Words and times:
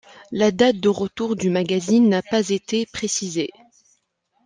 La 0.31 0.49
date 0.49 0.77
de 0.77 0.89
retour 0.89 1.35
du 1.35 1.51
magazine 1.51 2.09
n'a 2.09 2.23
pas 2.23 2.49
été 2.49 2.87
précisée. 2.87 3.51